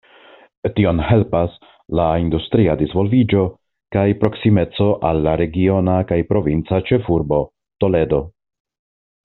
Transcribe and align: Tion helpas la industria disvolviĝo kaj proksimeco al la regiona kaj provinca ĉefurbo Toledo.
Tion 0.77 1.01
helpas 1.07 1.57
la 1.99 2.05
industria 2.23 2.73
disvolviĝo 2.79 3.43
kaj 3.97 4.07
proksimeco 4.23 4.89
al 5.11 5.23
la 5.29 5.35
regiona 5.43 5.99
kaj 6.13 6.19
provinca 6.33 6.81
ĉefurbo 6.91 7.43
Toledo. 7.85 8.25